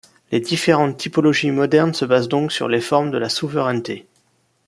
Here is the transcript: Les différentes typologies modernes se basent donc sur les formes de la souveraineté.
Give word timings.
Les 0.31 0.39
différentes 0.39 0.97
typologies 0.97 1.51
modernes 1.51 1.93
se 1.93 2.05
basent 2.05 2.27
donc 2.27 2.51
sur 2.51 2.67
les 2.67 2.81
formes 2.81 3.11
de 3.11 3.19
la 3.19 3.29
souveraineté. 3.29 4.07